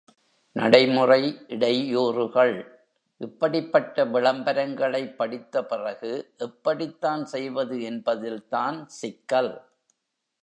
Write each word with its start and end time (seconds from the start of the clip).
நடைமுறை 0.55 1.19
இடையூறுகள் 1.47 2.53
இப்படிப்பட்ட 3.21 4.05
விளம்பரங்களைப் 4.05 5.17
படித்த 5.17 5.65
பிறகு, 5.65 6.11
எப்படித்தான் 6.37 7.25
செய்வது 7.25 7.81
என்பதில் 7.81 8.47
தான் 8.47 8.87
சிக்கல். 9.01 9.53